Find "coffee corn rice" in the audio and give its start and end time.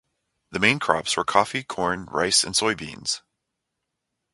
1.23-2.43